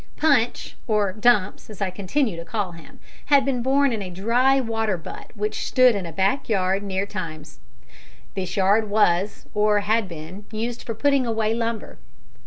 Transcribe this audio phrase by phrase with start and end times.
[0.17, 4.59] Punch, or Dumps, as I continued to call him, had been born in a dry
[4.59, 7.59] water butt which stood in a back yard near the Thames.
[8.33, 11.99] This yard was, or had been, used for putting away lumber.